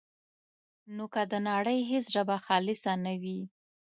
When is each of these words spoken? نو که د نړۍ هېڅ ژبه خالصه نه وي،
نو 0.95 1.05
که 1.13 1.21
د 1.31 1.33
نړۍ 1.49 1.79
هېڅ 1.91 2.05
ژبه 2.15 2.35
خالصه 2.45 2.93
نه 3.05 3.13
وي، 3.21 3.39